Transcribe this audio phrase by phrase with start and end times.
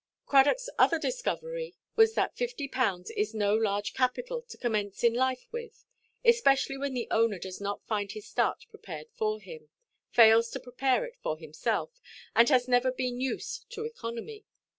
[0.27, 5.85] Cradockʼs other discovery was that 50_l._ is no large capital to commence in life with,
[6.25, 9.69] especially when the owner does not find his start prepared for him;
[10.09, 12.01] fails to prepare it for himself;
[12.35, 14.43] and has never been used to economy.